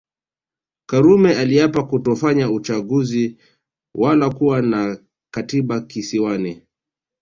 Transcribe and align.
Karume 0.89 1.35
aliapa 1.35 1.83
kutofanya 1.83 2.51
uchaguzi 2.51 3.37
wala 3.95 4.29
kuwa 4.29 4.61
na 4.61 4.99
Katiba 5.33 5.81
Kisiwani 5.81 6.61